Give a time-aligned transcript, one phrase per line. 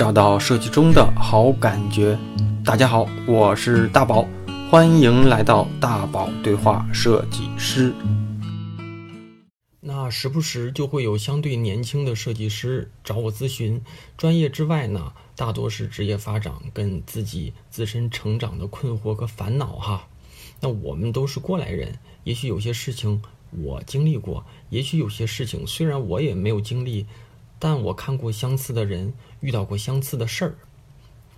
[0.00, 2.18] 找到设计中的好感觉。
[2.64, 4.26] 大家好，我是大宝，
[4.70, 7.92] 欢迎来到大宝对话设计师。
[9.78, 13.82] 那时不时就会有相对年轻的设计师找我咨询，
[14.16, 20.08] 专业之外呢，大多是职业发展跟自己自身成长的困惑和烦恼哈。
[20.60, 23.20] 那我们都是过来人，也许有些事情
[23.50, 27.04] 我经历过，也许有些事情虽然我也没有经历。
[27.62, 30.54] 但我看过相似的人，遇到过相似的事儿。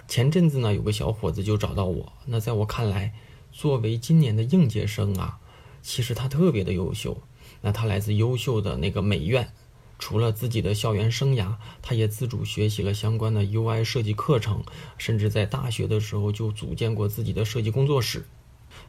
[0.08, 2.12] 前阵子呢，有个小伙子就找到我。
[2.26, 3.14] 那在我看来，
[3.50, 5.38] 作为今年的应届生啊，
[5.80, 7.16] 其实他特别的优秀。
[7.62, 9.52] 那他来自优秀的那个美院，
[9.98, 14.62] 除了自己的校园生涯，他也自主学习了相关的 UI 设计课程，
[14.98, 18.26] 甚至在大学的时候就组建过自己的设计工作室。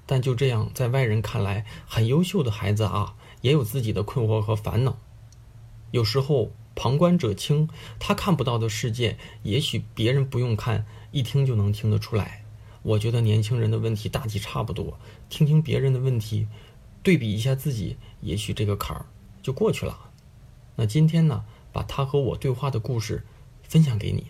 [0.05, 4.97] 但就这样，在外人看来很优秀的孩子啊，也有自己的困惑和烦恼。
[5.91, 6.51] 有时候。
[6.75, 7.67] 旁观者清，
[7.99, 12.43] 他看不到的世界，也许别人不用看，一听就能听得出来。
[12.81, 16.47] 我觉得年轻人的问题大体差不多，听听别人的问题，
[17.01, 19.05] 对比一下自己，也许这个坎儿
[19.41, 19.97] 就过去了。
[20.75, 23.23] 那今天呢，把他和我对话的故事
[23.61, 24.27] 分享给你。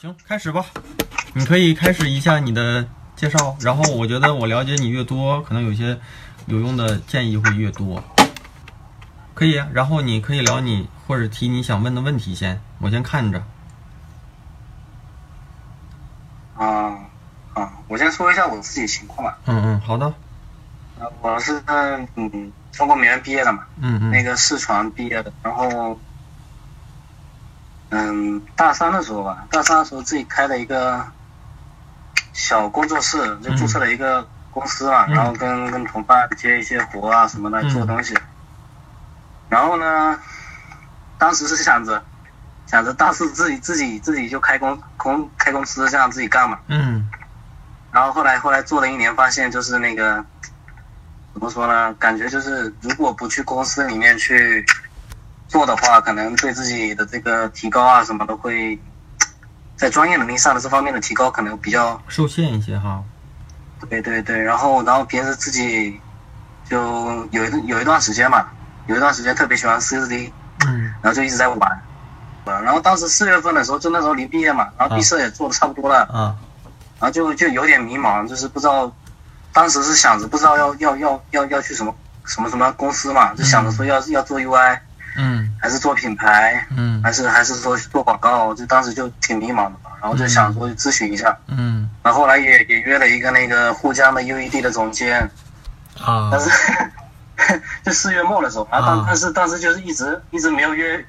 [0.00, 0.66] 行，开始吧。
[1.34, 5.98] 你可以开始一下你的介绍，然后我觉得我了解你越多，可能有些
[6.46, 8.02] 有用的建议会越多。
[9.34, 13.42] 可以，然后你可以聊你或者提你想问的问题先，我先看着。
[16.56, 16.96] 啊
[17.54, 19.38] 啊，我先说一下我自己情况吧。
[19.46, 20.12] 嗯嗯，好的。
[20.98, 23.64] 呃，我是嗯中国美院毕业的嘛。
[23.80, 24.10] 嗯嗯。
[24.10, 25.98] 那个四川毕业的，然后
[27.90, 31.04] 嗯大三的时候吧，大三的时候自己开了一个
[32.32, 38.16] 小工作室，就注册了一个公司嘛，然后跟跟同伴接一些活啊什么的，做东西。
[39.48, 40.18] 然后呢，
[41.18, 42.02] 当时是想着，
[42.66, 46.58] 想着当时自己自己自己就开公公开公司这样自己干嘛。
[46.68, 47.08] 嗯。
[47.92, 50.24] 然后后来后来做了一年，发现就是那个，
[51.32, 51.94] 怎么说呢？
[51.94, 54.64] 感觉就是如果不去公司里面去
[55.46, 58.76] 做的话，可能对自己的这个提高啊什么的会，
[59.76, 63.02] 在专业能力上的这方面的提高可能比较受限一些哈。
[63.88, 66.00] 对对对，然后然后平时自己
[66.68, 68.48] 就有一有一段时间嘛。
[68.86, 70.32] 有一段时间特别喜欢 CSD，嗯，
[71.04, 71.82] 然后就一直在玩，
[72.46, 76.32] 然后当时四月份的时候，就那时候离毕业嘛，然后毕设也做的差不多了，啊，
[76.98, 78.90] 然后就就有点迷茫，就是不知道，
[79.52, 81.94] 当时是想着不知道要要要要要去什么
[82.24, 84.78] 什么什么公司嘛，就想着说要要做 UI，
[85.18, 95.20] 嗯，还是做品牌，嗯，还是还是说做广告，就当时就挺迷茫的嘛，然后就想说咨询一下，嗯，然后后来也也约了一个那个沪江的 UED 的总监，
[96.02, 96.48] 啊，但是。
[97.84, 101.04] 就四月末的时候，然后但但是但是就是一直一直没有约，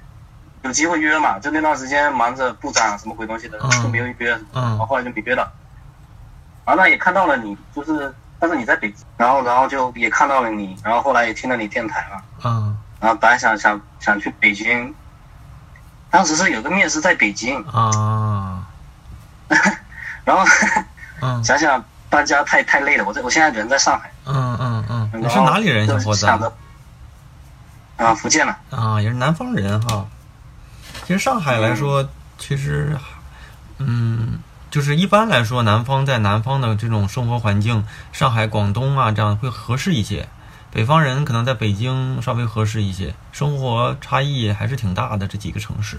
[0.63, 5.51] 有机会约嘛，就那段时间忙着部长什么鬼东西的，就没有约，然后后来就没约了。
[6.65, 14.93] 然后那也看到了你，就是但是你在北京，然后然后就也看到了你，然后后来也听了你电台嘛，嗯，然后本来想想想去北京，
[16.09, 18.65] 当时是有个面试在北京啊，
[20.25, 20.43] 然后
[21.43, 24.94] 想想搬家太太累了，我在我现在人在上海，嗯嗯嗯。
[25.19, 26.27] 你是哪里人，小伙子？
[27.97, 28.55] 啊，福建的。
[28.69, 30.05] 啊，也是南方人哈。
[31.05, 32.97] 其实上海来说，其实，
[33.77, 34.39] 嗯，
[34.69, 40.27] 就是一般来说，南方在南方的这种生活环境，上海、广东啊这样会合适一些。
[40.71, 45.97] 北方人可能在北京稍微合适一些，生活差异还是挺大的这几个城市。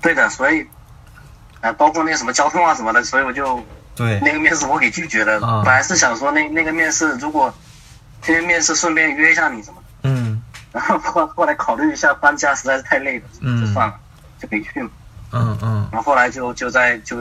[0.00, 0.66] 对的，所以，
[1.60, 3.64] 啊，包括那个什么交通啊什么的，所以我就。
[3.96, 5.40] 对，那个面试我给拒绝了。
[5.64, 7.52] 本来是想说那那个面试，如果
[8.22, 10.10] 今天面试顺便约一下你什么的。
[10.10, 10.42] 嗯。
[10.72, 13.26] 然后后后来考虑一下搬家实在是太累了，
[13.60, 13.94] 就算了，
[14.40, 14.90] 就没去嘛。
[15.30, 15.88] 嗯嗯。
[15.92, 17.18] 然后后来就就在就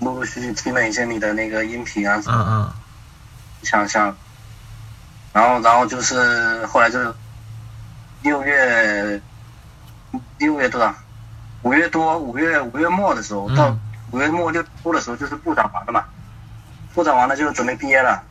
[0.00, 2.44] 陆陆续续听了一些你的那个音频啊什么。
[2.48, 2.72] 嗯嗯。
[3.62, 4.16] 想想，
[5.32, 6.98] 然后然后就是后来就
[8.22, 9.20] 六月
[10.38, 10.92] 六月多少？
[11.62, 13.76] 五月多五月五月末的时候到
[14.10, 16.04] 五月末六初的时候就是部长完了嘛。
[16.96, 18.22] 扩展完了就准备毕业了，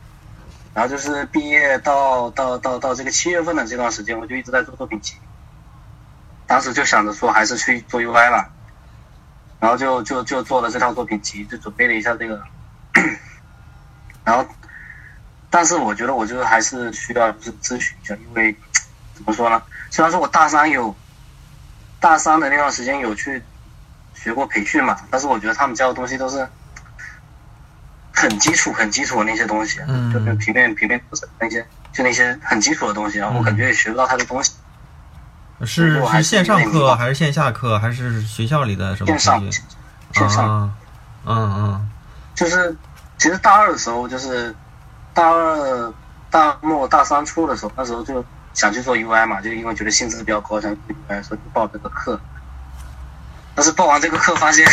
[0.74, 5.14] 然后就是毕业到到到到这个七月份的这段时间，我就一直在做作品集。
[6.48, 8.50] 当时就想着说还是去做 UI 吧，
[9.60, 12.42] 然后就就就做了这套作品集，就准备了一下这个。
[14.24, 14.44] 然后，
[15.48, 18.52] 但是我觉得我就还是需要就是咨询一下，因为
[19.14, 19.62] 怎么说呢？
[19.92, 20.92] 虽然说我大三有
[22.00, 23.40] 大三的那段时间有去
[24.12, 26.48] 学过培训嘛，但是我觉得他们教的东西都是。
[28.28, 34.52] 很基础、很基础的那些东西，嗯，就平面、平面图那些，就那些很基础的东西，然后我感觉也学不到他的东西。
[35.64, 39.06] 是是线上课还是线下课还是学校里的什么？
[39.06, 39.52] 线上
[40.12, 40.44] 线上。
[40.48, 40.70] 啊，
[41.24, 41.90] 嗯嗯
[42.34, 42.76] 就是
[43.16, 44.54] 其实大二的时候，就是
[45.14, 45.92] 大二
[46.30, 48.22] 大末大三初的时候，那时候就
[48.52, 52.20] 想去做 UI 嘛，就因为觉得薪资比较高，想去做 UI，所以就报这个课。
[53.54, 54.66] 但是报完这个课发现，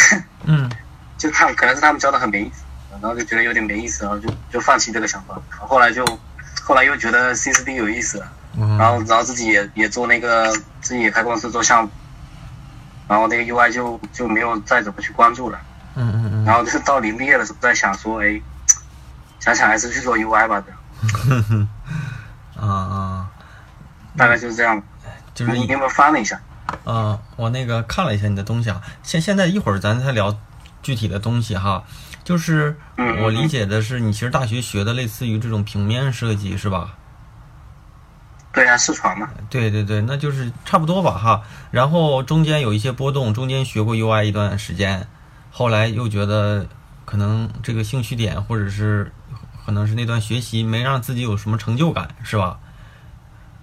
[0.43, 0.69] 嗯
[1.17, 2.63] 就他们可能是他们教的很没意思，
[3.03, 5.35] 然后就觉得有点没意思，然后就就放弃这个想法。
[5.59, 6.05] 后来就
[6.63, 8.23] 后来又觉得 C 4 D 有意思
[8.79, 11.89] 然后然后自己也也做那个自己也开公司做项目，
[13.09, 15.59] 然后那个 UI 就就没有再怎么去关注了。
[15.95, 18.41] 嗯嗯嗯然后就是到临毕业的时候在想说，哎，
[19.41, 21.67] 想想还是去做 UI 吧，这样嗯
[22.55, 23.27] 啊啊，
[24.15, 24.81] 大概就是这样。
[25.33, 26.39] 就是你你有没有翻了一下？
[26.85, 30.33] 啊，我那个看了一下你的东西啊，现现在一会儿咱再聊
[30.81, 31.83] 具体的东西哈。
[32.23, 36.95] 就是嗯我理解的是，你其实大学学的类似于这种平面设计是吧？
[38.53, 39.29] 对啊，视传嘛。
[39.49, 41.41] 对对对，那就是差不多吧哈。
[41.71, 45.07] 然后中间有一些波动，中间学过 UI 一段时间，
[45.51, 46.67] 后来又觉得
[47.05, 49.11] 可能这个兴趣点或者是
[49.65, 52.59] 可能是那段学习没让自己有什么成就感，是吧？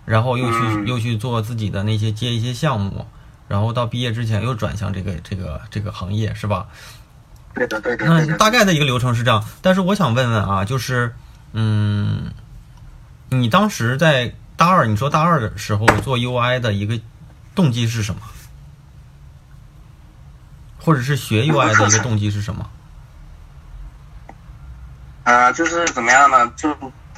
[0.07, 3.07] 然后又去、嗯又去做自己的那些接一些项目，
[3.47, 6.67] 然后到毕业之前又转向这个这个这个行业，是吧？
[7.55, 8.37] 对的，对的，对那的。
[8.38, 11.14] 大概的一个流程是这样，但是我想问问啊，就是，
[11.52, 12.32] 嗯，
[13.31, 17.00] 你当时在大二，你说大二的时候做 UI 的一个
[17.55, 18.20] 动机是什么？
[20.82, 22.70] 或者是学 UI 的一个动机是什么？
[25.25, 26.50] 啊、就是怎么样呢？
[26.56, 26.75] 就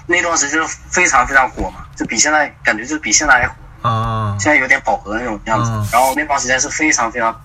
[0.06, 3.55] 那段时间就非常非常火嘛，就比现在感觉就比现在还火，
[3.88, 5.70] 啊现在有点饱和那种样子。
[5.70, 7.40] 嗯然后那段时间是非常非常，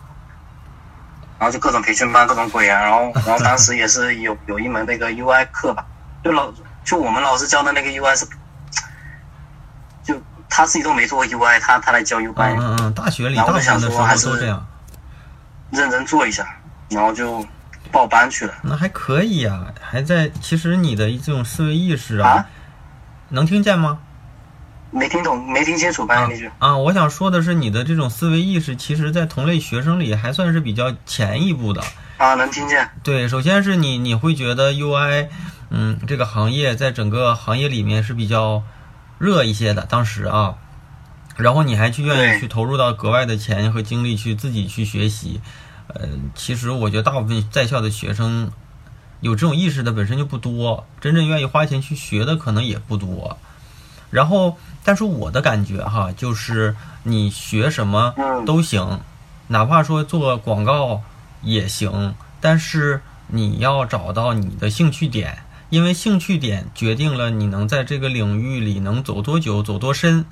[1.39, 2.81] 然后就各种培训班，各种鬼啊。
[2.81, 5.85] 然后然后当时也是有有一门那个 UI 课吧，
[6.23, 6.51] 就老
[6.83, 8.25] 就我们老师教的那个 UI 是，
[10.03, 10.19] 就
[10.49, 14.55] 他自己都没做过 UI，他他来教 UI，、嗯嗯嗯，大学里然后我想大部分的时说还是
[15.69, 16.47] 认真做一下，
[16.89, 17.45] 然后就
[17.91, 18.53] 报班去了。
[18.61, 20.29] 那还可以呀、还在。
[20.41, 22.45] 其实你的这种思维意识啊，啊
[23.29, 23.99] 能听见吗？
[24.91, 26.49] 没听懂，没听清楚刚那句。
[26.59, 31.83] 啊，我想说的是，你的这种思维意识，其实在同类学生里还算是比较前一步的。
[32.17, 32.89] 啊，能听见。
[33.03, 35.27] 对，首先是你你会觉得 UI，
[35.69, 38.63] 嗯，这个行业在整个行业里面是比较
[39.19, 40.55] 热一些的，当时啊，
[41.35, 45.41] 然后你还去愿意去投入到格外的钱和精力去自己去学习，
[45.87, 48.51] 呃，其实我觉得大部分在校的学生
[49.19, 53.37] 有这种意识的本身就不多，真正愿意花钱去学的可能也不多。
[54.09, 59.01] 然后，但是我的感觉哈，就是你学什么嗯都行，
[59.47, 61.01] 哪怕说做广告
[61.41, 70.25] 也行，但是你要找到你的兴趣点，因为兴趣点决定了你能在这个领域里能走多久、走多深。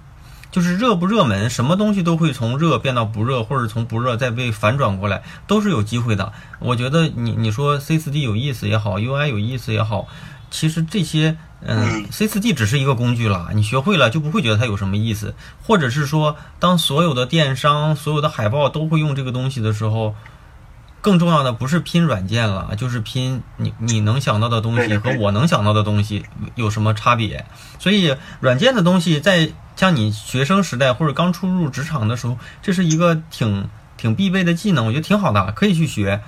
[0.51, 6.31] 就是热不热门，什么东西都会从热变到不热，或者从不热再被反转过来，都是有机会的。
[6.59, 10.07] 我觉得你你说 C 四 D 有意思也好，UI 有意思也好，
[10.49, 11.35] 其实这些
[11.67, 15.33] 嗯嗯，C 4 D 只是一个工具啦，你学会了就不会觉得它有什么意思，
[15.63, 20.15] 或者是说，当所有的电商、所有的海报都会用这个东西的时候，
[21.01, 26.23] 更重要的不是拼软件了，就是拼你你能想到的东西和我能想到的东西
[26.53, 27.45] 有什么差别。
[27.79, 33.67] 所以软件的东西在像你学生时代或者刚初入职场的时候，这是一个挺
[33.97, 36.21] 挺必备的技能，我觉得挺好的，可以去学，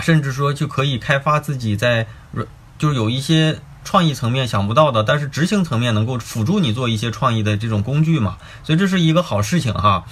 [0.00, 2.46] 甚至说就可以开发自己在软
[2.76, 3.58] 就是有一些。
[3.84, 10.04] 创意层面想不到的，但是执行层面能够辅助你做一些创意的这种工具嘛，所以这是一个好事情哈。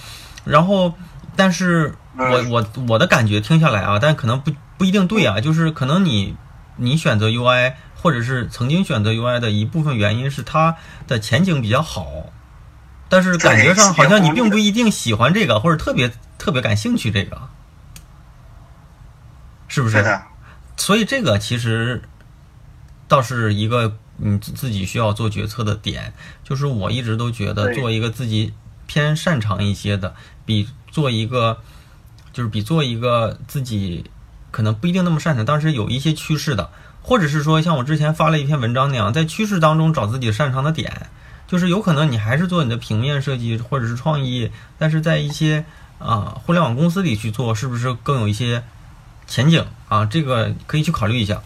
[0.45, 0.93] 然后，
[1.35, 2.49] 但是我嗯。
[2.49, 6.37] 我我的感觉听下来啊，但可能不不一定对啊，就是可能你
[6.77, 10.75] 你选择 UI 或者是曾经选择 UI 的一部分原因是它
[11.07, 12.05] 的前景比较好，
[13.09, 17.41] 但是感觉上好像你并不一定喜欢这个，或者特别特别感兴趣这个，
[19.67, 20.19] 是不是？
[20.75, 22.01] 所以这个其实
[23.07, 28.53] 倒是一个你自自己需要做决策的点，就是我一直都觉得做一个自己
[28.87, 31.57] 偏擅长一些的，比做一个
[32.31, 34.05] 就是比做一个自己
[34.51, 36.69] 可能不一定那么擅长，但是有一些趋势的，
[37.01, 41.07] 或者是说像我之前发了一篇文章那样，在趋势当中找自己擅长的点，
[41.47, 45.65] 就是有可能你还是做你的平面设计或者是创意，但是在一些
[45.99, 48.63] 啊互联网公司里去做，是不是更有一些
[49.25, 50.05] 前景啊？
[50.05, 51.41] 这个可以去考虑一下。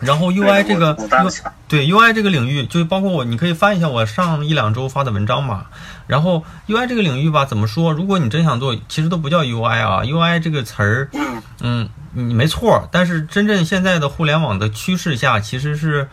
[0.00, 5.66] 然后 UI 这个我我当时想对 UI 这个领域，就包括我，你可以翻一下我上一两周发的文章嘛。
[6.06, 7.92] 然后 UI 这个领域吧，怎么说？
[7.92, 12.88] 如果你真想做，其实都不叫 UI 啊，UI 这个词儿，嗯，嗯，你没错。
[12.92, 16.08] 但是真正现在的互联网的趋势下，其实是，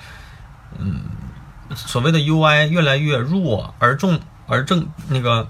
[0.79, 1.01] 嗯，
[1.75, 5.47] 所谓的 UI 越来越弱而重而正那个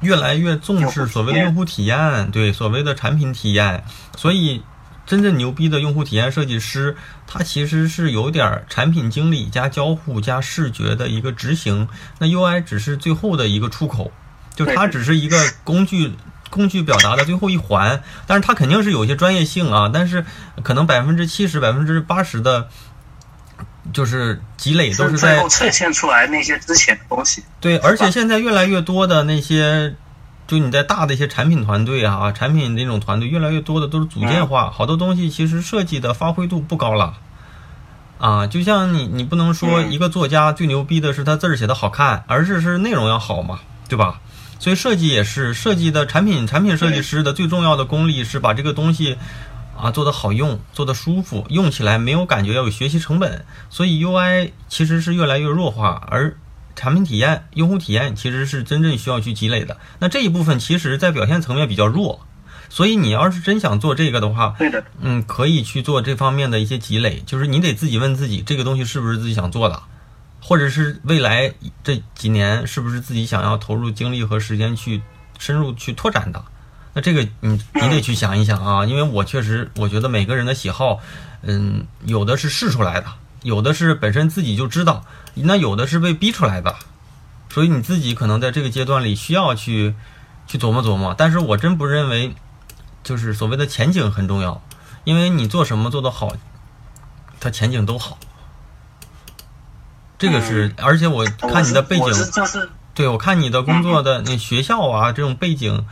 [0.00, 3.84] 越来越重视所谓的用户体验，对所谓的产品体验，
[4.16, 4.62] 所以
[5.10, 11.88] 真正牛逼的用户体验设计师，他其实是有点产品经理加交互加视觉的一个执行，
[12.20, 14.12] 那 UI 只是最后的一个出口，
[14.54, 16.14] 就它只是一个工具。
[16.48, 20.24] 工具表达的最后一环，但是它肯定是有些专业性啊，但是
[20.64, 22.68] 可能百分之七十、百分之八十的，
[23.92, 27.44] 就是积累都是在呈现出来那些之前的东西。
[27.60, 29.94] 对，而且现在越来越多的那些，
[30.50, 37.14] 就你在大的一些产品团队啊，产品那种团队越来越多的都是组件化，好多东西其实设计的发挥度不高了。
[38.18, 44.20] 啊，就像你，你不能说一个作家最牛逼的是他字儿写的好看，而是是内容要好嘛，对吧？
[44.58, 49.16] 所以设计也是设计的产品，产品设计师的最重要的功力是把这个东西
[49.78, 53.46] 啊做得好用，做得舒服，用起来没有感觉，要有学习成本。
[53.68, 56.36] 所以 UI 其实是越来越弱化，而
[56.80, 59.76] 产品体验、用户体验其实是真正需要去积累的。
[59.98, 62.26] 那这一部分其实在表现层面比较弱，
[62.70, 69.82] 所以你要是真想做这个的话，对的，嗯，可以去做这方面的一些积累，就是你得自己问自己，这个东西是不是自己想做的。
[70.42, 71.52] 或者是未来
[71.84, 75.02] 这几年是不是自己想要投入精力和时间去
[75.38, 76.42] 深入去拓展的？
[76.94, 80.98] 那这个你你得去想一想啊，因为我确实我觉得每个人的喜好，
[81.42, 83.06] 嗯，有的是试出来的，
[83.42, 85.04] 有的是本身自己就知道，
[85.34, 86.76] 那有的是被逼出来的，
[87.48, 89.94] 所以你自己可能在这个阶段里需要去
[90.46, 91.14] 去琢磨琢磨。
[91.16, 92.34] 但是我真不认为
[93.02, 94.62] 就是所谓的前景很重要，
[95.04, 96.32] 因为你做什么做得好，
[97.40, 98.18] 它前景都好。
[100.18, 102.06] 这个是，而且我看你的背景，
[102.92, 105.86] 对我看你的工作的那学校啊，这种背景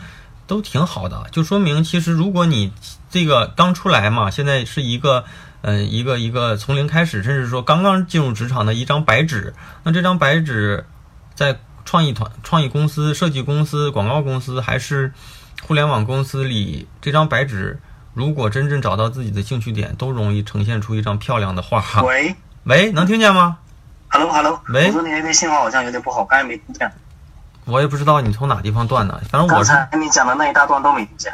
[0.47, 2.71] 都挺好的，就说明其实如果你
[3.09, 5.25] 这个刚出来嘛，现在是一个，
[5.63, 10.85] 嗯，一个一个从零开始，甚至说刚刚进入职场的一张白纸，那这张白纸
[11.35, 15.13] 在创意团、创意公司、设计公司、广告公司还是
[15.67, 17.81] 互联网公司里，这张白纸
[18.15, 22.03] 如果真正找到自己的兴趣点，都容易呈现出一张漂亮的画。
[22.03, 23.59] 喂喂，能听见吗
[24.09, 26.91] ？Hello，Hello，喂，我说你那边信号好像有点不好，刚才没听见。
[27.65, 31.33] 我也不知道你从哪地方断的，反正我刚才你讲的那一大段都没听见。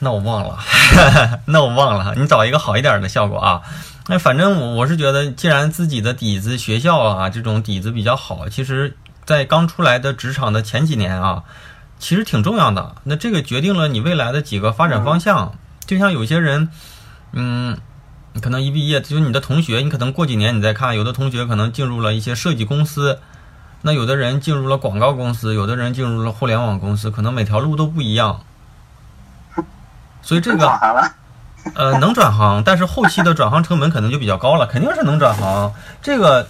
[0.00, 0.58] 那我忘了，
[1.46, 3.62] 那我忘了，你找一个好一点的效果啊。
[4.08, 11.44] 那反正我我是觉得，既然自己的底子、学校啊这种底子比较好，其实，在刚出来的职场的前几年啊，
[11.98, 12.96] 其实挺重要的。
[13.04, 15.52] 那这个决定了你未来的几个发展方向。
[15.86, 16.68] 就像有些人，
[17.32, 17.78] 嗯。
[18.40, 23.18] 可能一毕业就是你的同学，你可能过几年你再看，有的同学可能进入了一些设计公司，
[23.82, 28.44] 那有的人进入了广告公司，有的人进入了互联网公司，可能每条路都不一样。
[30.22, 30.70] 所以这个
[31.74, 35.72] 呃能转行，但是后期的转行成本可能就比较高了，肯定是能转行。
[36.02, 36.46] 这个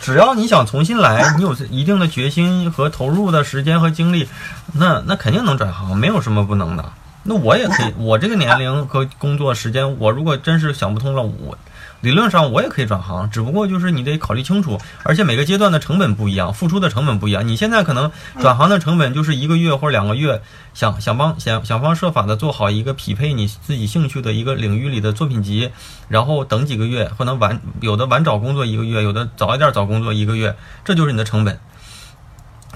[0.00, 4.28] 只要你想重新来，你有一定的决心和投入的时间和精力，
[4.74, 6.84] 那那肯定能转行，没有什么不能的。
[7.22, 11.56] 那我也可以，我这个年龄和工作时间，我如果真是想不通了，我
[12.00, 17.46] 理论上我也可以转行，只不过就是你得考虑清楚，而且每个阶段的成本不一样，付出的成本不一样。
[17.46, 20.40] 你现在可能转行的成本就是一个月或者两个月，
[20.72, 25.70] 想想帮想想方设法的做好一个匹配你自己兴趣的一个领域里的作品集，
[26.08, 31.58] 然后等几个月，可能晚有的晚找工作一个月，有的早一点找工作一个月，这就是你的成本。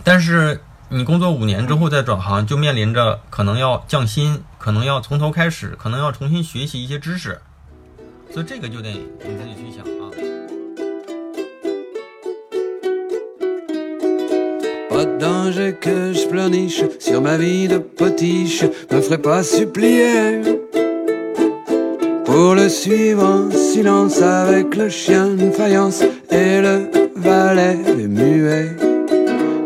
[0.02, 0.61] 但是。
[0.90, 7.40] 你工作五年之后再转行，就面临着可能要降薪，可能要从头开始，可能要重新学习一些知识，
[8.34, 10.12] 所以这个就得你自己去想啊。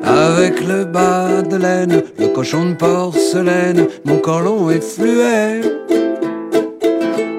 [0.06, 5.62] Avec le bas de laine, le cochon de porcelaine, mon colon est fluet.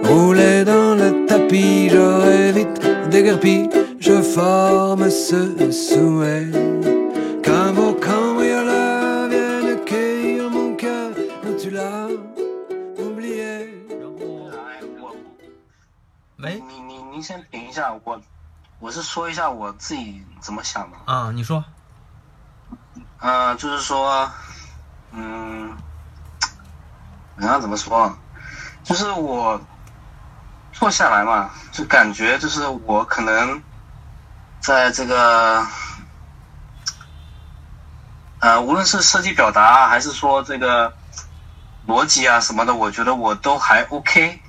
[0.03, 0.78] Rouler dans
[1.50, 6.52] le tapis, j'aurais vite déguerpis, je forme ce souhait.
[7.44, 11.12] Qu'un beau cambrioleur vienne cueillir mon cœur,
[11.44, 12.08] où tu l'as
[12.98, 13.68] oublié.
[16.38, 18.22] 喂，你你您先停一下，我
[18.80, 21.64] 我是说一下我自己怎么想的啊，你说。
[23.22, 24.32] 嗯，就是说，
[25.12, 25.76] 嗯，
[27.36, 28.16] 你要怎么说？
[28.84, 29.60] 就是我
[30.72, 33.62] 坐下来嘛，就感觉就是我可能
[34.60, 35.66] 在这个，
[38.40, 40.94] 呃，无论是设计表达，还是说这个
[41.88, 44.40] 逻辑啊什么的，我觉得我都还 OK，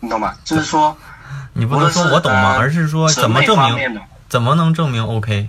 [0.00, 0.34] 你懂吗？
[0.44, 0.96] 就是说，
[1.54, 2.56] 你不能说我懂吗？
[2.58, 4.00] 而是说怎么证明？
[4.28, 5.48] 怎么能证明 OK？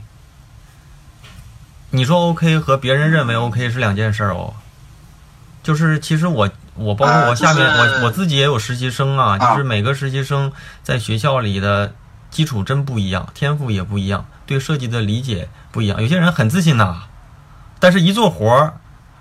[1.92, 4.54] 你说 OK 和别人认为 OK 是两件事哦。
[5.64, 11.94] 就是其实我我包括我下面、呃就是我我自己也有实习生啊，啊就是每个实习生在学校里的
[12.30, 16.02] 基础真不一样，天赋也不一样，对设计的理解不一样。
[16.02, 17.04] 有些人很自信呐、
[17.80, 18.74] 但是一做活儿，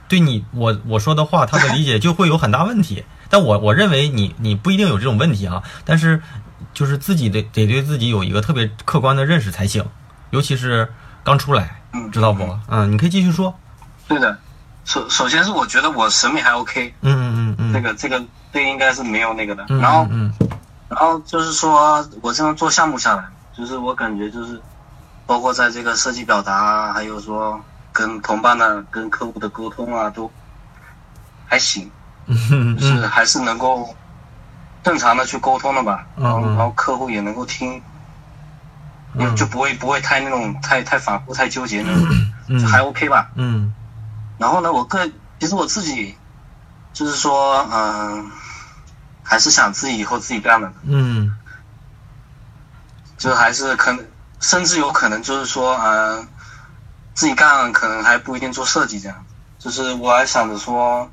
[0.08, 3.04] 对你我我说的话，他的理解就会有很大问题。
[3.30, 6.22] 但我我认为你你不一定有这种问题啊，但是
[6.72, 9.84] 就是自己得得对自己有一个特别客观的认识才行，
[10.30, 10.90] 尤其是
[11.22, 12.58] 刚出来，嗯，知道不？
[12.68, 13.54] 嗯，你可以继续说。
[14.06, 14.38] 对的，
[14.88, 19.66] 首首先是我觉得我审美还 OK，嗯嗯嗯嗯，这个这个这应该是没有那个的。
[19.68, 20.32] 嗯，然后嗯
[20.88, 24.58] 然后就是说我这样做项目下来，就是我感觉就是，
[25.26, 27.60] 包括在这个设计表达啊，还有说
[27.92, 30.30] 跟同伴的、跟客户的沟通啊，都
[31.46, 31.90] 还行，
[32.26, 33.94] 嗯就是还是能够
[34.82, 36.06] 正常的去沟通的吧。
[36.16, 37.82] 嗯然后嗯然后客户也能够听，
[39.12, 42.08] 嗯就不会不会太那种太太反复、太纠结那种，
[42.48, 43.30] 嗯就还 OK 吧。
[43.34, 43.74] 嗯
[44.38, 46.16] 然后呢，我个其实我自己
[46.92, 48.30] 就是说，嗯、
[49.22, 50.72] 还是想自己以后自己干的。
[50.84, 51.34] 嗯
[53.18, 54.06] 就还是可能，
[54.40, 56.28] 甚至有可能就是说，嗯、
[57.14, 59.26] 自己干可能还不一定做设计这样。
[59.58, 61.10] 就是我还想着说，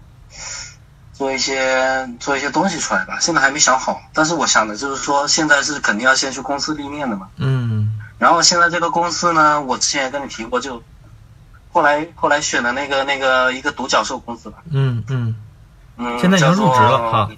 [1.14, 3.18] 做一些做一些东西出来吧。
[3.20, 7.30] 现在还没想好，但是我想的就是说，现在是肯定要先去公司立面的嘛。
[7.38, 10.82] 嗯然后现在这个公司呢，我之前也跟你提过，就
[11.76, 14.60] 后来后来选的那个那个一个独角兽公司吧。
[14.72, 15.36] 嗯嗯，
[15.98, 17.30] 嗯，现在已经入职了哈。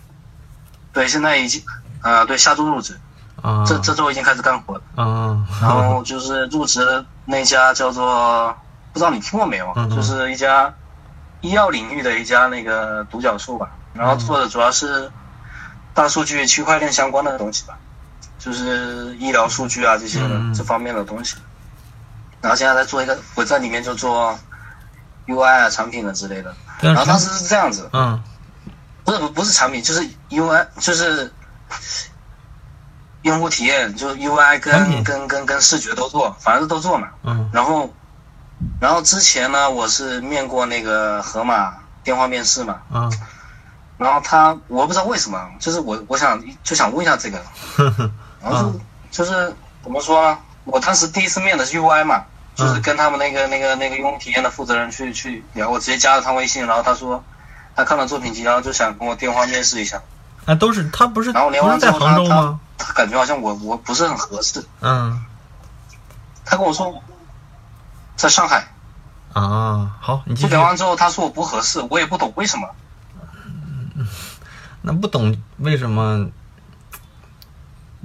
[0.93, 1.63] 对，现在已经，
[2.03, 2.95] 呃，对，下周入职，
[3.41, 4.81] 啊这这周已经开始干活了。
[4.95, 8.55] 啊，然后就是入职的那家叫做，
[8.93, 9.73] 不知道你听过没有？
[9.89, 10.71] 就是一家
[11.41, 13.71] 医药领域的一家那个独角兽吧。
[13.95, 15.11] 然后做的主要是
[15.95, 17.75] 大数据、区块链相关的东西吧，
[18.37, 20.19] 就是医疗数据啊这些
[20.53, 21.37] 这方面的东西。
[22.41, 24.37] 然后现在在做一个，我在里面就做
[25.27, 26.53] UI 啊、产品的之类的。
[26.81, 28.21] 然后当时是这样子，嗯
[29.03, 31.31] 不是不不是产品，就是 UI，就是
[33.23, 37.09] 用户体验，就是 UI 跟跟跟跟视觉都做，反正都做嘛。
[37.23, 37.89] 嗯然后，
[38.79, 41.73] 然后之前呢，我是面过那个盒马
[42.03, 43.11] 电话面试嘛，嗯
[43.97, 47.41] 然后他我不知道为什么，就是我我想就想问一下这个，
[48.41, 48.79] 然后就、
[49.11, 50.37] 就是怎么说呢？
[50.67, 52.25] 我当时第一次面的是 UI 嘛，
[52.55, 57.23] 就是嗯跟他们那个那个那个用户体验的负责人去去聊，我直接加了他微信，然后他说
[57.75, 60.01] 他看了作品集，然后就想跟我电话面试一下，
[60.45, 62.59] 啊，都是他不是然后聊完之后他杭州吗？
[62.77, 65.23] 他感觉好像我我不是很合适，嗯
[66.45, 67.01] 他跟我说
[68.15, 68.67] 在上海，
[69.33, 70.61] 啊，好，你聊。
[70.61, 72.67] 完之后他说我不合适，我也不懂为什么。
[74.81, 76.27] 那不懂为什么，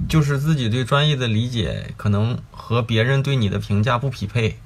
[0.07, 4.57] 就是自己对专业的理解可能和别人对你的评价不匹配，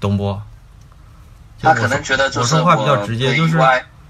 [0.00, 0.40] 懂不？
[1.60, 3.58] 他可能觉得就是我说话比较直接，就是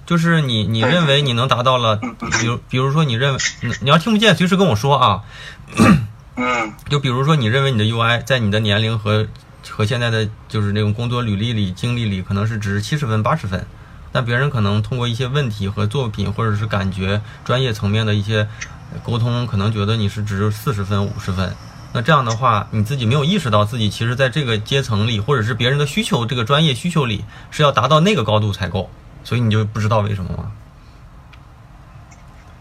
[0.06, 5.22] 就是你你认为你能达到了比如比如说你认为你你要听不见，随时跟我说啊。
[6.36, 9.26] 嗯 就比如说你认为你的 UI 在你的年龄和
[9.68, 13.66] 和现在的就是那种工作履历里、经历里可能是值七十分、八十分，
[14.12, 18.48] 但别人可能通过一些问题和作品或者是感觉、专业层面的一些
[19.04, 21.54] 沟通，可能觉得你是值四十分、五十分。
[21.94, 28.88] 那这样的话，你自己没有意识到自己其实在这个阶层里，或者是别人的需求这个专业需求里是要达到那个高度才够，
[29.24, 30.52] 所以你就不知道为什么吗？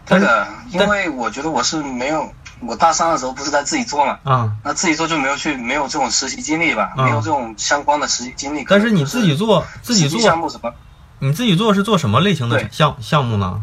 [0.04, 8.66] 对的，因为我觉得我是没有，我大三的时候不是在自己做嘛，啊、那自己做就没有去没有这种实习经历吧，嗯没有这种相关的实习经历。
[8.68, 10.70] 但是你自己做，自己做项，目什么，
[11.20, 13.62] 你自己做是做什么类型的项项目呢？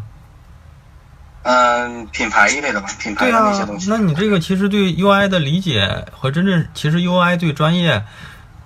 [1.43, 3.89] 嗯、品牌一类的吧，品牌的那些东，西。
[3.89, 8.03] 那你这个其实对 UI 的理解和真正其实 UI 对专业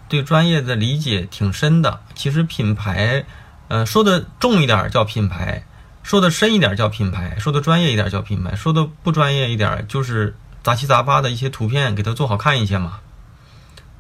[0.10, 2.02] 对专业的理解挺深的。
[2.16, 3.24] 其实品牌，
[3.68, 5.64] 呃，说的重一点叫品牌，
[6.02, 13.00] 说的深一点叫品牌，说的专业一点叫品牌，说的不专业一点就是杂七杂八的一些图片给它做好看一些嘛。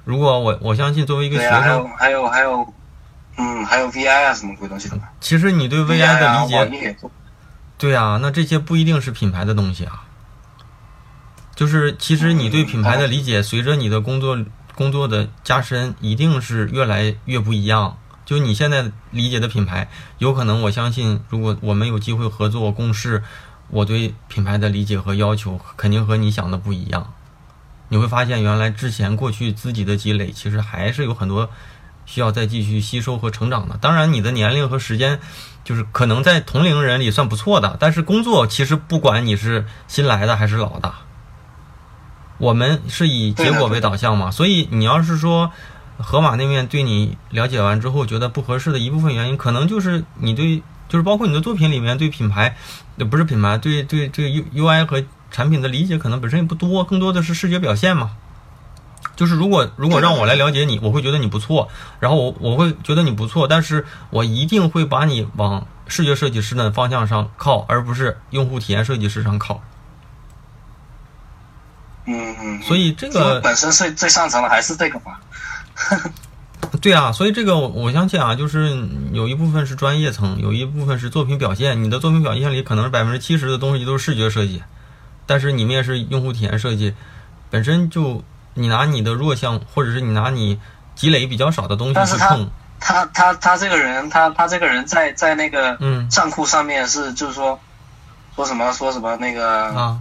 [0.03, 2.73] 如果我我相信作为一个学生，还有还有，
[3.37, 4.89] 嗯，还有 VI 啊什么鬼东西
[5.21, 6.95] 其实你对啊的理解
[7.83, 10.05] 对啊，那这些不一定是品牌的东西啊。
[11.53, 14.37] 就是其实你对品牌的理解，随着你的工作
[14.73, 17.97] 工作的加深，一定是越来越不一样。
[18.23, 23.21] 就你现在理解的品牌，有可能我相信，如果我们有机会合作共事，
[23.67, 27.13] 我对品牌的理解和要求肯定和你想的不一样。
[27.89, 31.49] 你会发现，原来之前过去自己的积累，其实还是有很多
[32.05, 33.77] 需要再继续吸收和成长的。
[33.81, 35.19] 当然，你的年龄和时间，
[35.63, 40.93] 就是可能在同龄人里算不错的，但是工作其实不管你是新来的还是老的，
[42.37, 44.29] 我们是以结果为导向嘛。
[44.29, 45.51] 所以你要是说，
[45.97, 52.57] 河马那面对你了解完之后觉得不合适的一部分原因，可能就是你对，就是包括你的作品里面对品牌，
[52.97, 58.11] 呃不是品牌，对对对 U U I 和产品的理解可能本身也不多，更多的是视觉表现嘛。
[59.15, 69.61] 就是如果如果让我来了解你，我会觉得你不错，然后我我会觉得你不错，但是我一定会把你往视觉设计师的方向上靠，而不是用户体验设计师上靠。
[72.05, 75.17] 嗯嗯，所以这个本身最最擅长的还是这个嘛。
[76.81, 81.83] 对啊，所以这个我我相信啊，就是有一部分是专业层，有一部分是作品表现。
[81.83, 84.63] 你的作品表现里可能是百分之七十的东西都是视觉设计，
[85.25, 86.93] 但是你面试用户体验设计，
[87.49, 88.23] 本身就
[88.55, 90.59] 你拿你的弱项，或者是你拿你
[90.95, 96.07] 积累比较少的东西但是他去碰，他他他这个人，他他这个人在在那个嗯。
[96.09, 97.59] 账户上面是就是说
[98.35, 99.99] 说什么说什么那个啊，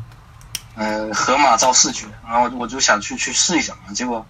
[0.74, 4.24] 呃河马造视觉，然后我就想去去试一下嘛，结果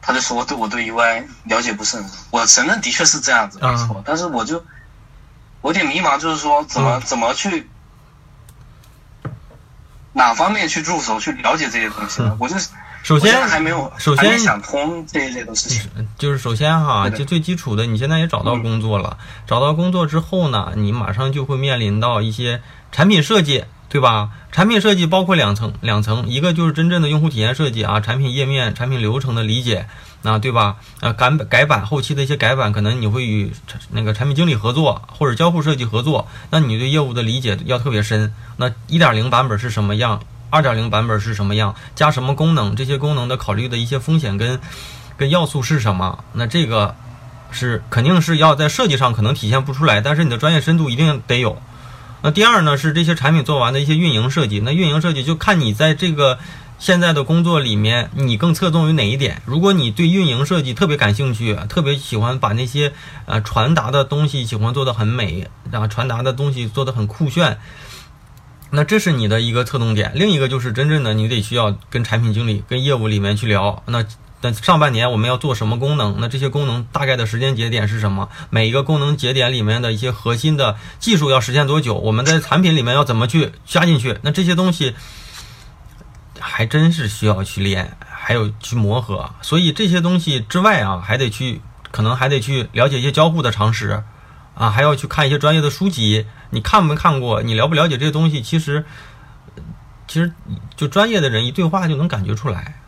[0.00, 4.64] 他就说我对我对 UI 了解不甚，我承认的确是这样子啊没错，但是我就
[5.60, 7.00] 我有点迷茫，就是说怎么、嗯。
[7.02, 7.68] 怎么去
[10.12, 12.36] 哪方面去入手去了解这些东西呢？
[12.40, 12.68] 我就是
[13.08, 15.80] 首先还没有首先想通这一类的事情。
[16.18, 19.16] 就是首先哈，就最基础的，你现在也找到工作了，
[19.46, 22.60] 找到工作之后呢，你马上就会面临到一些
[22.92, 24.28] 产品设计，对吧？
[24.52, 29.88] 产品设计包括两层，两层，一个就是真正的用户体验设计啊，产品页面、产品流程的理解，
[30.20, 30.76] 那，对吧？
[31.00, 38.34] 呃，改改版后期的一些改版，可能你会与产那个产品经理合作，或者交互设计合作，那你对业务的理解要特别深。
[38.58, 40.20] 那一点零版本是什么样？
[40.50, 41.74] 二点零版本是什么样？
[41.94, 42.74] 加什么功能？
[42.76, 44.60] 这些功能的考虑的一些风险跟
[45.16, 46.24] 跟要素是什么？
[46.32, 46.94] 那这个
[47.50, 51.60] 是肯定是要在设计上可能体现不出来，但是你的专业深度一定得有。
[52.22, 56.38] 那第二呢是这些产品做完的一些运营设计，那运营设计就看你在这个
[56.78, 59.40] 现在的工作里面，你更侧重于哪一点？
[59.44, 62.92] 如果你对运营设计特别感兴趣，特别喜欢把那些
[63.26, 67.58] 呃传达的东西喜欢做得很美，然后传达的东西做得很酷炫，
[68.70, 70.12] 那这是你的一个侧重点。
[70.14, 73.82] 另一个就是真正的你得需要跟产品经理、跟业务里面去聊。
[73.86, 74.04] 那
[74.40, 76.16] 那上半年我们要做什么功能？
[76.20, 78.28] 那这些功能大概的时间节点是什么？
[78.50, 81.94] 每一个功能节点里面的一些核心的技术要实现多久？
[81.94, 84.18] 我们在产品里面要怎么去加进去？
[84.22, 84.94] 那这些东西
[86.38, 89.30] 还真是需要去练，还有去磨合。
[89.42, 94.04] 所以这些东西之外啊，还得去，可能还得去了解一些交互的常识
[94.54, 96.26] 啊，还要去看一些专业的书籍。
[96.50, 97.42] 你看没看过？
[97.42, 98.42] 你了不了解这些东西？
[98.42, 98.84] 其实，
[100.06, 100.32] 其实
[100.76, 102.80] 就专业的人一对话就能感觉出来。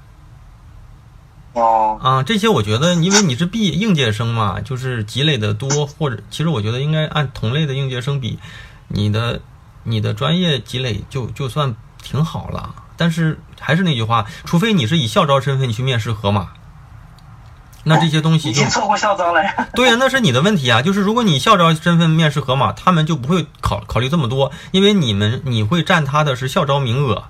[1.52, 8.38] 哦，啊，这些我觉得，因为你是毕应届生嘛，就是积累的多，或者其实我觉得应该按同类的应届生比，
[8.88, 9.40] 你的
[9.82, 12.74] 你的专业积累就就算挺好了。
[12.96, 16.50] 但是还是那句话，除非你是以校招身份去面试河马，
[17.84, 19.68] 那这些东西就错过校招了呀。
[19.74, 20.82] 对呀、那是你的问题啊。
[20.82, 27.24] 就是如果你校招身份面试河马，他们就不会考考虑这么多，因为你们你会占他的是校招名额。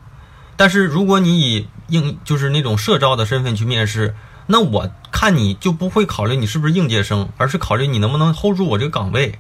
[0.57, 4.15] 但是如果你以应就是那种社招的身份去面试，
[4.47, 9.39] 那我看你就不会考虑你是不是应届生，而是考虑你能不能 hold 住我这个岗位。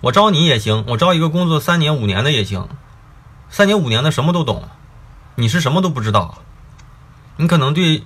[0.00, 2.68] 我招你也行，我招一个工作三年五年的也行，
[3.48, 4.68] 三年五年的什么都懂，
[5.36, 6.42] 你是什么都不知道，
[7.38, 8.02] 你可能对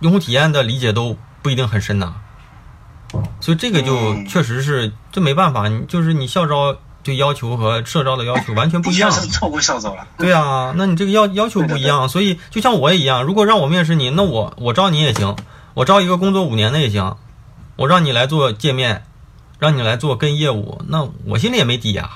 [0.00, 1.16] 用户体验的理解都
[1.46, 2.12] 不一定很深呐。
[3.40, 9.12] 所以这个就嗯确实是这没办法，你就是你校招对要求和社招的要求完全不一样。
[9.12, 10.08] 确是错过校招了。
[10.18, 15.36] 对啊，那你这个要要求不一样，所以就像我也一样，如果让我面试你，那我我招你也行，
[15.74, 17.16] 我招一个工作五年的也行，
[17.76, 19.04] 我让你来做界面，
[19.60, 22.10] 让你来做跟业务，那我心里也没底呀、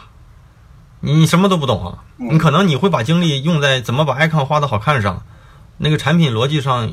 [0.98, 5.22] 你你什么都不懂啊，你可能你会把精力用在怎么把 icon 画的好看上，
[5.78, 6.90] 那个产品逻辑上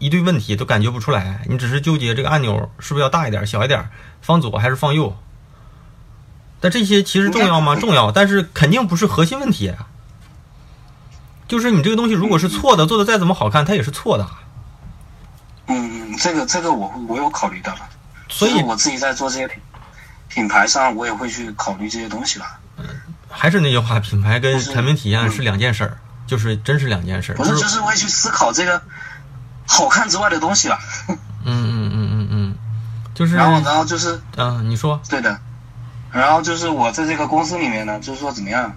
[0.00, 3.88] 一堆问题都感觉不出来，你只是纠结这个按钮是不是要大一点、小一点，
[4.20, 5.16] 放左还是放右。
[6.58, 7.76] 但这些其实重要吗？
[7.76, 9.68] 重要，但是肯定不是核心问题。
[9.68, 9.86] 啊
[11.46, 14.24] 就是你这个东西如果是错的，做的再怎么好看，它也是错的。
[15.66, 17.80] 嗯，这个这个我我有考虑到了，
[18.28, 19.60] 所以我自己在做这些品
[20.28, 22.46] 品牌上，我也会去考虑这些东西了。
[23.28, 27.34] 还是那句话，品牌跟产品体验嗯是两件事儿，就是真是两件事儿。
[27.34, 28.80] 不，就是是就是会去思考这个
[29.72, 30.76] 好看之外的东西了。
[31.08, 32.54] 嗯嗯嗯嗯嗯，
[33.14, 35.38] 就是然后然后就是嗯，你说对的，
[36.10, 38.74] 然后就是我在这个公司里面呢，就是说怎么样，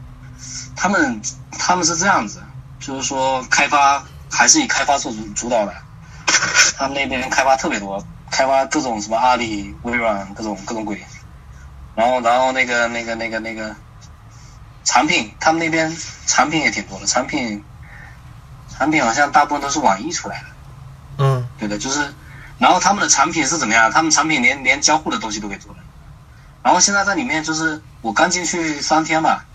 [0.75, 1.19] 他们
[1.57, 2.43] 他们是这样子，
[2.79, 5.73] 就是说开发还是以开发做主主导的，
[6.77, 11.03] 他们那边开发特别多，开发各种什么阿里、微软各种各种鬼，
[11.95, 13.75] 然后然后那个那个那个那个
[14.83, 15.91] 产品，他们那边
[16.27, 17.63] 产品也挺多的，产品
[18.69, 20.52] 产品好像大部分都是网易出来的。
[21.17, 22.13] 嗯对的，就是
[22.57, 23.91] 然后他们的产品是怎么样？
[23.91, 25.77] 他们产品连连交互的东西都给做了。
[26.63, 29.45] 然后现在在里面就是我刚进去三天吧，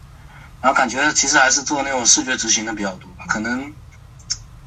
[0.60, 3.24] 然后感觉其实还是做那种视觉执行的比较多吧。
[3.26, 3.72] 可能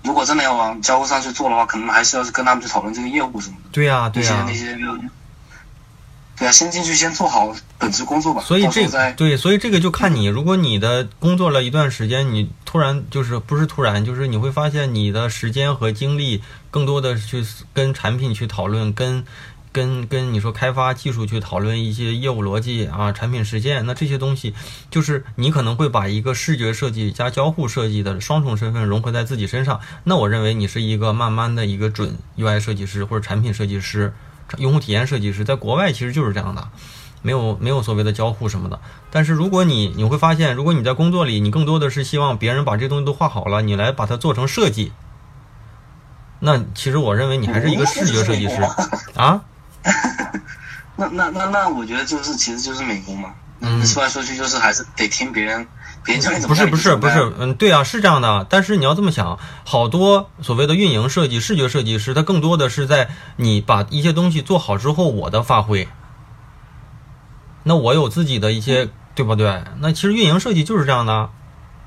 [0.04, 3.70] 如果真的要往交互上去做的话，可能还是要跟他们去讨论这个业务什么的。
[3.72, 5.10] 对呀、对呀、那些那些，
[6.42, 8.42] 对啊，先进去先做好本职工作吧。
[8.42, 19.24] 所以这对，所以这个就看你，如果你的工作了一段时间，你突然就是不是突然，就是你会发现你的时间和精力更多的去跟产品去讨论，跟
[19.72, 24.56] 跟跟你说开发技术去讨论一些业务逻辑啊、产品实践，那这些东西
[24.90, 29.80] 就是你可能会把一个视觉设计加交互设计的双重身份融合在自己身上。
[30.06, 34.12] 那我认为你是一个慢慢的一个准 UI 设计师或者产品设计师、
[34.58, 36.70] 用户体验设计师，在国外其实就是这样的。
[37.24, 38.80] 没有没有所谓的交互什么的。
[39.12, 44.92] 但是如果你你会发现，如果你在工作里，你更多的是希望别人把这东西都画好了，你来把它做成设计，
[46.40, 48.56] 那其实我认为你还是一个视觉设计师
[49.16, 49.42] 啊。
[50.98, 53.34] 那那那那，我觉得就是其实就是美工嘛。
[53.60, 55.68] 嗯说来说去就是还是得听别人，
[56.04, 58.46] 别人教你怎么不是不是不是嗯，对啊，是这样的。
[58.50, 65.88] 但是你要这么想，好多所谓的运营设计、视觉设计师，他更多的是在你把一些东西做好之后，我的发挥。
[67.64, 69.64] 那我有自己的一些，对不对？
[69.80, 71.30] 那其实运营设计就是这样的，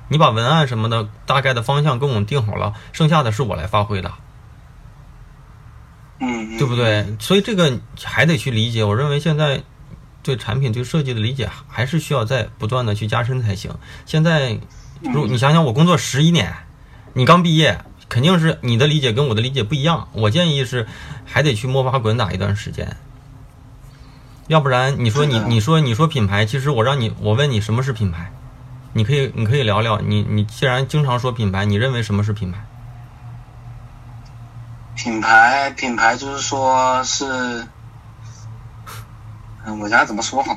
[0.09, 4.13] 你把文案什么的大概的方向跟我们定好了，剩下的是我来发挥的。
[6.21, 6.77] 嗯，嗯对不？
[6.77, 7.17] 对？
[7.19, 8.85] 所以这个还得去理解。
[8.85, 9.65] 我认为现在
[10.25, 13.73] 对产品、对设计的理解还是需要再不断的去加深才行。
[14.07, 14.59] 现在，
[15.03, 16.53] 如你想想，我工作十一年，
[17.13, 20.09] 你刚毕业，肯定是你的理解跟我的理解不一样。
[20.13, 20.87] 我建议是
[21.27, 22.97] 还得去摸爬滚打一段时间，
[24.49, 28.33] 要不然你说你你说你说品牌，其实我让你我问你什么是品牌，
[28.95, 30.01] 你可以你可以聊聊。
[30.01, 32.65] 你你既然经常说品牌，你认为什么是品牌？
[34.97, 37.67] 品牌品牌就是说是，
[39.65, 40.57] 嗯，我家怎么说哈？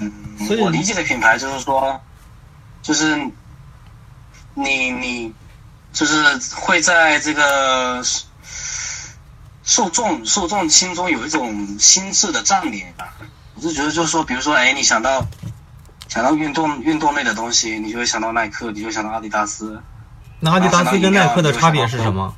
[0.00, 0.12] 嗯
[0.46, 2.00] 所以，我理解的品牌就是说，
[2.82, 3.16] 就是
[4.54, 5.34] 你你
[5.92, 8.00] 就是会在这个
[9.64, 13.12] 受众受众心中有一种心智的占领吧。
[13.56, 15.26] 我是觉得就是说，比如说，哎，你想到
[16.06, 19.82] 想到运动运动类的东西，你就会想到耐克，你就会想到阿迪达斯。
[20.38, 22.36] 那阿迪达斯跟耐克的差别是什么？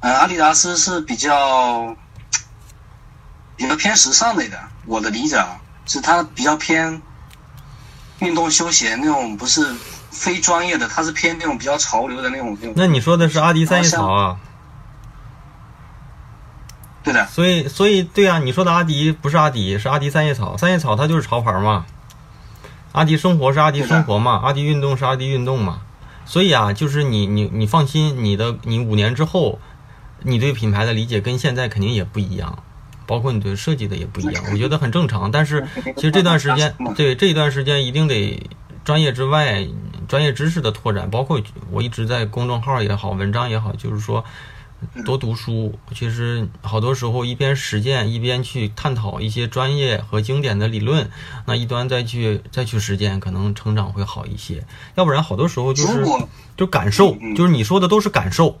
[0.00, 1.94] 呃，阿迪达斯是比较
[3.60, 7.02] 比较偏时尚类的，我的理解啊，是它比较偏
[8.20, 9.70] 运动休闲那种，不是
[10.10, 12.56] 非专业的，它是偏那种比较潮流的那种。
[12.58, 14.40] 那种那你说的是阿迪三叶草啊？
[17.02, 20.56] 对的，所以，所以对啊，你说的阿迪不是阿迪，是阿迪三叶草。
[20.56, 21.84] 三叶草它就是潮牌嘛。
[22.92, 25.82] 阿迪生活是阿迪生活嘛，阿迪运动是阿迪运动嘛。
[26.24, 29.58] 所以啊，就是你你你放心，你的你五年之后，
[30.22, 32.62] 你对品牌的理解跟现在肯定也不一样，
[33.10, 35.30] 包括你对设计的也不一样，我觉得很正常。
[35.30, 38.40] 但是其实这段时间，对这一段时间一定得
[38.84, 39.66] 专业之外
[40.06, 41.42] 专业知识的拓展，包括
[41.72, 44.24] 我一直在公众号也好，文章也好，就是说。
[45.04, 51.10] 多读书，其实好多时候一边实践一边去探讨一些专业和经典的理论，
[51.44, 54.64] 那一端再去再去实践，可能成长会好一些。
[54.94, 56.02] 要不然好多时候就是
[56.56, 58.58] 就感受，嗯就是你说的都是感受，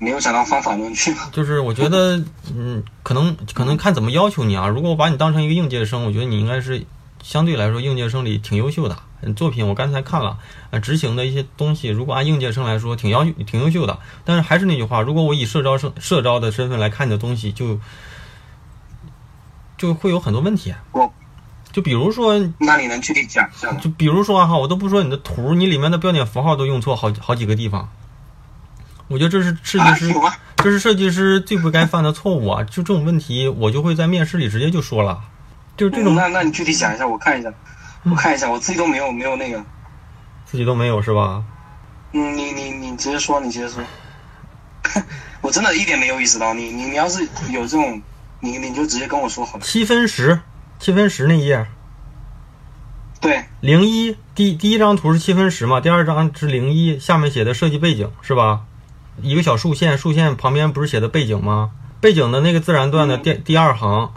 [0.00, 1.28] 没有想到方法论去嘛。
[1.32, 2.20] 就是我觉得
[2.52, 4.66] 嗯，可能可能看怎么要求你啊。
[4.66, 6.84] 如果我把你当成一个应届生，我觉得你应该是
[7.22, 8.96] 相对来说应届生里挺优秀的。
[9.22, 10.38] 嗯作品我刚才看了，
[10.70, 13.98] 呃，执行的一些东西，如果按应届生来说，挺要挺优秀的。
[14.24, 17.78] 但是还是那句话，如果我以社招生社招的身份来看你的东西，就
[19.76, 20.74] 就会有很多问题。
[20.92, 21.12] 我
[21.70, 23.78] 就比如说，那你能具体讲一下吗？
[23.78, 27.90] 就比如说哈，我都不说你的图，你里面的标点符号都用错好好几个地方。
[29.10, 30.14] 我觉得这是设计啊，师？
[30.58, 32.62] 这是设计师最不该犯的错误啊！
[32.62, 35.20] 就这种问题，我就会在面试里直接就说了，
[35.76, 37.52] 就是这种那那你具体讲一下，我看一下，
[38.04, 39.60] 我看一下，我自己都没有没有那个。
[40.46, 41.42] 自己都没有是吧？
[42.12, 43.82] 嗯，你你你直接说，你直接说。
[45.42, 48.00] 我真的一点没有意识到，你你你要是有这种，
[48.38, 49.64] 你你就直接跟我说好了。
[49.64, 50.38] 七分十，
[50.78, 51.66] 七分十那页，
[53.20, 58.60] 对，零一第第一张图是七分十嘛，第二张是零一，下面写的设计背景是吧？
[59.22, 61.70] 一个小竖线，竖线旁边不是写的背景吗？
[62.00, 64.10] 背景的那个自然段的第第二行，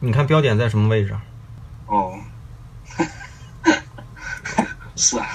[0.00, 1.16] 你看标点在什么位置？
[1.86, 2.14] 哦，
[4.94, 5.26] 是啊，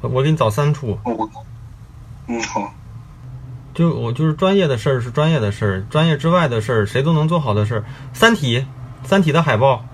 [0.00, 1.30] 我我给你找三处，我我，
[2.26, 2.74] 嗯好，
[3.74, 7.84] 就我就是专业的事儿是专业的事儿，专业之外的事儿谁都能做好的事儿。
[8.12, 8.66] 三体，
[9.04, 9.84] 三体的海报，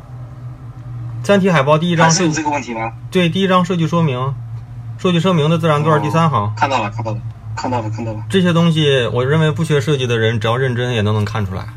[1.22, 2.94] 三体海报第一张是这个问题吗？
[3.11, 4.35] 对第一张设计说明，
[4.96, 6.55] 设计说明的自然段第三行。
[6.57, 7.20] 看到了，看到了。
[7.57, 8.25] 看到了，看到了。
[8.29, 11.69] 这些东西，我认为不学设计的人，只要认真也都能看出来。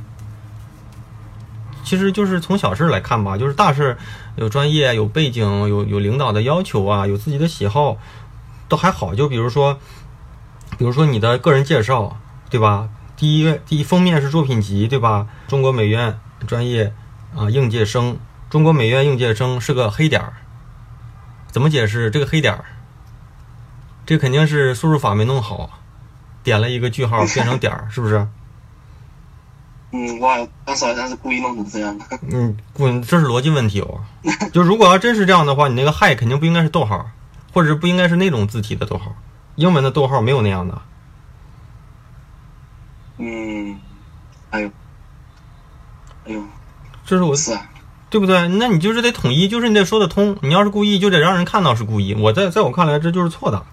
[1.84, 3.96] 其实就是从小事来看吧，就是大事
[4.36, 7.98] 有专业、有背景、有有领导的要求啊，有自己的喜好，
[8.68, 9.14] 都还好。
[9.14, 9.78] 就比如说，
[10.78, 12.18] 比如说你的个人介绍，
[12.50, 12.90] 对吧？
[13.16, 15.28] 第一第一封面是作品集，对吧？
[15.48, 16.92] 中国美院专业
[17.36, 18.18] 啊，应届生，
[18.50, 20.34] 中国美院应届生是个黑点儿，
[21.52, 22.66] 怎么解释这个黑点儿？
[24.06, 25.70] 这肯定是输入法没弄好，
[26.44, 28.28] 点了一个句号变成点儿，是不是？
[29.92, 32.06] 嗯，哇，当时好像是故意弄成这样的。
[32.30, 34.02] 嗯，不，这是逻辑问题哦。
[34.52, 37.10] 就如果要真是这样的话，你那个 hi 肯定不应该是逗号，
[37.54, 39.16] 或者是不应该是那种字体的逗号。
[39.56, 40.82] 英文的逗号没有那样的。
[43.18, 43.80] 嗯，
[44.50, 44.72] 哎呦，
[46.26, 46.44] 哎呦，
[47.06, 47.70] 这是我是啊，
[48.10, 48.50] 对不对？
[48.50, 50.38] 那你就是得统一，就是你得说得通。
[50.42, 52.14] 你要是故意，就得让人看到是故意。
[52.16, 53.66] 我在在我看来，这就是错的。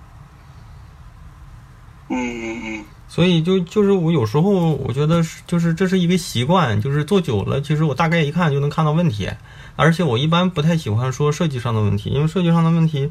[2.12, 9.30] 嗯嗯嗯，所以就就是我有时候我觉得是就是这是一个习惯，就是做久了，其实我大概一看就能看到问题。
[9.74, 13.10] 而且我一般不太喜欢说设计上的问题，因为设计上的问题，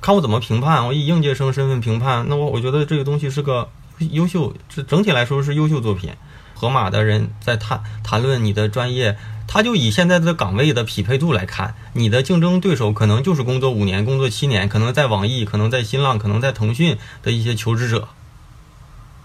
[0.00, 0.84] 看我怎么评判。
[0.86, 3.68] 我以应届生身份评判，那我我觉得这个东西是个
[4.10, 6.10] 优秀，这整体来说是优秀作品。
[6.56, 9.16] 河马的人在谈谈论你的专业，
[9.46, 18.08] 他就以现在的岗位的匹配度来看，你的竞争对手可能就是工作五年、工作七年，可能在网易、可能在新浪、可能在腾讯的一些求职者。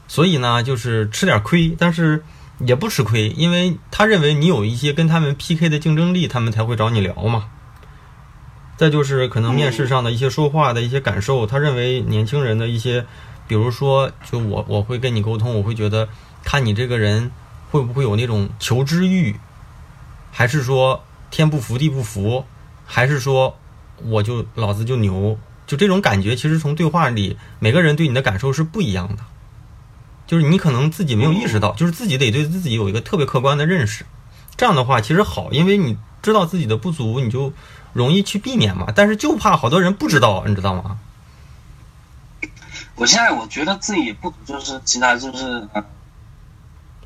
[0.09, 2.23] 所以呢，就是吃点亏，但是
[2.65, 7.47] 也不吃亏，因为他认为你有一些跟他们 PK 的竞争力，他们才会找你聊嘛。
[8.75, 13.05] 再就是可能面试上的一些说话的一些感受，他认为年轻人的一些，
[13.47, 16.09] 比如说，就我我会跟你沟通，我会觉得
[16.43, 17.29] 看你这个人
[17.69, 19.35] 会不会有那种求知欲，
[20.31, 22.45] 还是说天不服地不服，
[22.87, 23.55] 还是说
[24.03, 29.23] 我就老子就牛，就这种感觉，其实从对话里每个人对你的感受是不一样的。
[30.29, 34.05] 就是你可能自己没有意识到，就是自己得对自己有一个特别客观的认识，
[34.55, 37.51] 这样的话其实好，因为你知道自己的不足，你就
[37.93, 38.93] 容易去避免嘛。
[38.95, 40.99] 但是就怕好多人不知道，你知道吗？
[42.93, 45.83] 我现在我觉得自己不足就是其他就是呃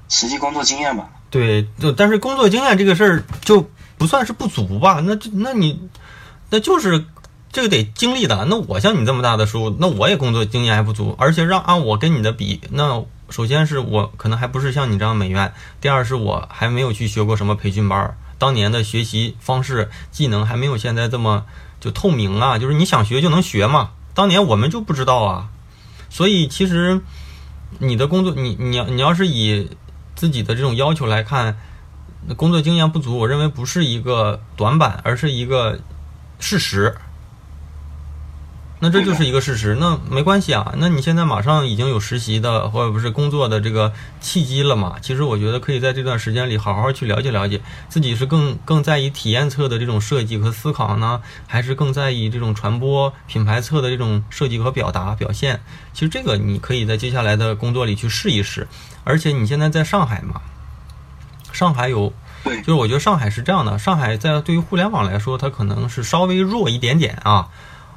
[0.09, 1.09] 实际工作经验吧。
[1.29, 3.65] 对，就但是工作经验这个事儿就
[3.97, 4.99] 不算是不足吧？
[5.05, 5.89] 那这那你
[6.49, 7.05] 那就是
[7.53, 8.45] 这个得经历的。
[8.49, 21.45] 那我像你这么大的时候，那我也工作经验还不足，而且让按我跟你的比，那首先是我可能还不是像你这样美院，第二是我还没有去学过什么培训班，当年的学习方式、技能还没有现在这么
[21.79, 23.91] 就透明啊，就是你想学就能学嘛。
[24.15, 25.49] 当年我们就不知道啊，
[26.09, 27.01] 所以其实
[27.77, 29.69] 你的工作，你你要你要是以
[30.15, 31.57] 自己的这种要求来看，
[32.35, 35.79] 工作经验不足，我认为不是一个短板，而是一个
[36.39, 36.95] 事实。
[38.83, 40.75] 那这就是一个事实，那没关系啊。
[40.77, 44.97] 那你现在马上已经有实习的或者不是工作的这个契机了嘛？
[45.01, 55.61] 其实我觉得可以在这段时间里好好去了解了解，自己是更更在意体验侧的这种设计和思考呢，还是更在意这种传播品牌侧的这种设计和表达表现？
[55.93, 58.67] 其实这个你可以在接下来的工作里去试一试。
[59.05, 60.41] 而且你现在在上海嘛，
[61.53, 62.11] 上海有，
[62.43, 67.47] 对就是我觉得上海是这样的，上海在对于互联网来说，它可能是稍微弱一点点啊。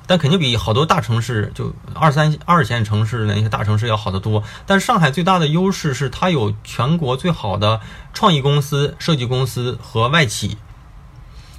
[0.06, 4.44] 但肯定比好多大城市，就二三二线城市那些大城市要好得多。
[4.64, 7.80] 但上海最大的优势是它有全国最好的
[8.14, 10.56] 创意公司、设计公司和外企，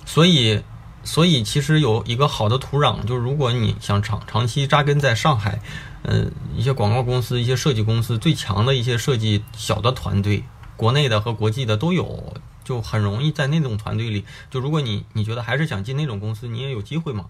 [0.06, 0.62] 所以，
[1.04, 5.60] 所以其实有一个好的土壤，就是如果你想长长期扎根在上海，
[6.04, 10.44] 嗯，一些广告公司、一些设计公司最强的一些设计小的团队，
[10.78, 12.34] 国内的和国际的都有，
[12.64, 14.24] 就很容易在那种团队里。
[14.50, 17.26] 就如果你你觉得还是想进那种公司，你也有机会嘛。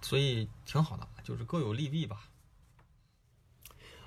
[0.00, 2.28] 所以挺好的，就是各有利弊吧。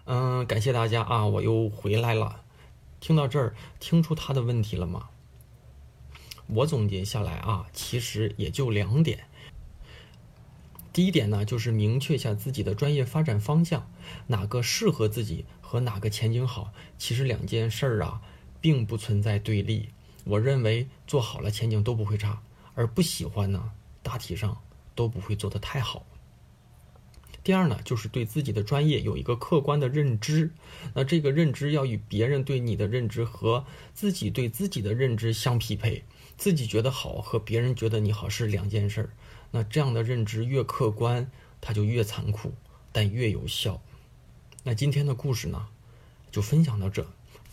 [0.06, 2.44] 嗯，感谢大家啊，我又回来了。
[3.00, 5.10] 听到这儿，听出他的问题了吗？
[6.48, 9.28] 我总结下来啊，其实也就两点。
[10.92, 13.90] 第一点呢，就是明确一下自己的专业发展方向，
[14.28, 18.22] 哪个适合自己和哪个前景好，其实两件事儿啊，
[18.60, 19.90] 并不存在对立。
[20.26, 22.44] 我认为做好了前景都不会差，
[22.76, 24.62] 而不喜欢呢，大体上。
[24.96, 26.06] 都不会做得太好。
[27.44, 30.52] 第二呢，就是对自己的专业有一个客观的认知，
[30.94, 36.04] 那这个认知要与别人对你的认知和自己对自己的认知相匹配。
[36.38, 39.10] 自己觉得好和别人觉得你好是两件事儿。
[39.52, 41.30] 那这样的认知越客观，
[41.60, 42.54] 它就越残酷，
[42.92, 43.82] 但越有效。
[44.64, 45.68] 那今天的故事呢，
[46.32, 47.06] 就分享到这。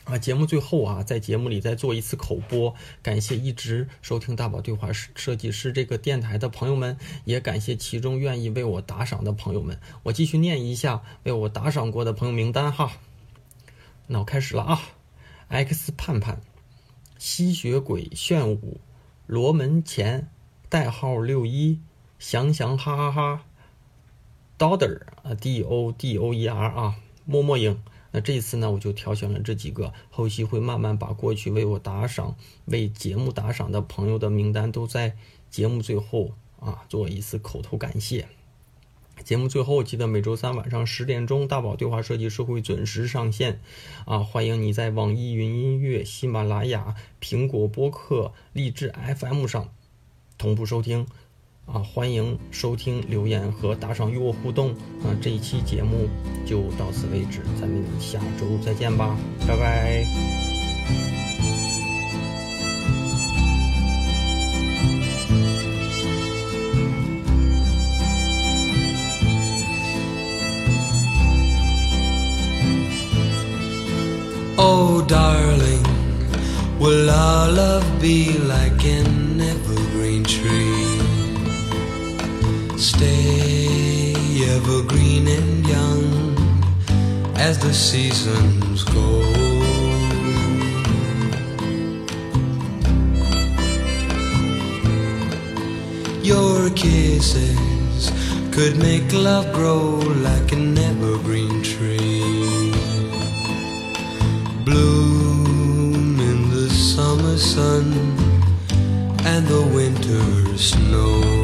[0.05, 9.79] 啊，节目最后啊，在节目里再做一次口播，感谢一直收听大宝对话设计师这个电台的朋友们，也感谢其中愿意为我打赏的朋友们。
[10.05, 12.93] 我继续念一下为我打赏过的朋友名单哈。
[14.09, 14.81] 那我开始了啊
[15.49, 16.41] ，X 盼盼、
[17.19, 18.81] 吸血鬼炫舞、
[19.27, 20.29] 罗门前、
[20.69, 21.79] 代号六一、
[22.19, 23.45] 翔翔哈哈哈、
[24.59, 27.81] Doder 啊 D O D O E R 啊、默默影。
[28.13, 35.17] 那这一次呢，我就挑选了这几个，后期会慢慢把过去为我打赏、为节目打赏的朋友的名单都在
[35.49, 38.29] 节目最后啊做一次口头感谢。
[39.23, 43.61] 节目最后记得每周三晚上十点钟，大宝对话设计师会准时上线
[44.07, 44.21] 啊！
[44.21, 49.69] 欢迎你在网易云音乐、喜马拉雅、苹果播客、荔枝 FM 上
[50.39, 51.07] 同步收听。
[51.73, 54.71] 啊，欢迎收听、留言和打赏与我互动。
[55.05, 56.09] 啊，这一期节目
[56.45, 59.17] 就到此为止，咱们下周再见吧，
[59.47, 60.05] 拜拜。
[74.57, 75.83] Oh, darling,
[76.79, 80.70] will our love be like an evergreen tree?
[82.93, 84.15] Stay
[84.57, 86.07] evergreen and young
[87.37, 89.11] as the seasons go.
[96.23, 98.11] Your kisses
[98.51, 102.73] could make love grow like an evergreen tree
[104.65, 107.87] bloom in the summer sun
[109.25, 111.40] and the winter snow.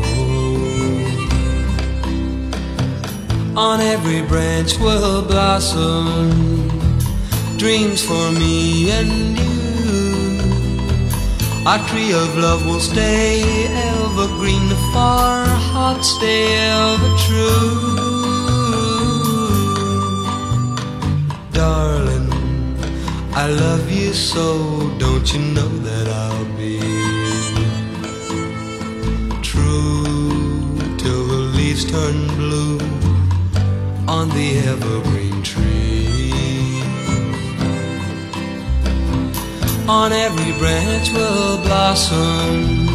[3.56, 6.68] On every branch will blossom
[7.56, 10.36] dreams for me and you.
[11.64, 13.42] Our tree of love will stay
[13.88, 17.96] evergreen, for our hearts stay ever true.
[21.52, 22.30] Darling,
[23.32, 26.78] I love you so, don't you know that I'll be
[29.40, 32.95] true till the leaves turn blue
[34.08, 36.82] on the evergreen tree.
[39.88, 42.86] On every branch will blossom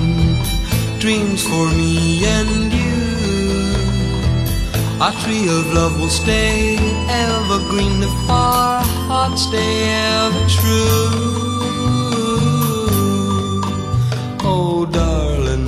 [1.00, 3.02] dreams for me and you.
[5.02, 6.78] Our tree of love will stay
[7.10, 11.22] evergreen if our hearts stay ever true.
[14.44, 15.68] Oh, darling,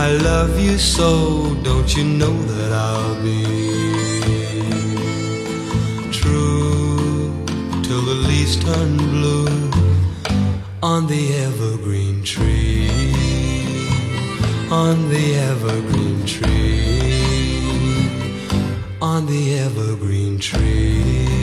[0.00, 3.63] I love you so, don't you know that I'll be
[8.54, 9.70] leaves turn blue
[10.82, 12.88] on the evergreen tree,
[14.70, 17.68] on the evergreen tree,
[19.00, 21.33] on the evergreen tree.